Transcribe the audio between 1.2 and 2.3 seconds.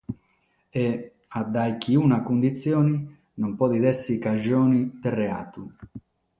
a dae chi una